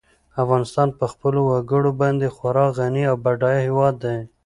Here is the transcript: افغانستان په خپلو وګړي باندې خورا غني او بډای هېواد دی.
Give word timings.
افغانستان 0.43 0.87
په 0.99 1.05
خپلو 1.11 1.39
وګړي 1.51 1.91
باندې 2.01 2.33
خورا 2.35 2.65
غني 2.77 3.03
او 3.11 3.15
بډای 3.23 3.57
هېواد 3.67 3.95
دی. 4.03 4.17